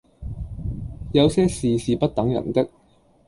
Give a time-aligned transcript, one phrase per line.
[1.13, 2.67] 有些事是不等人的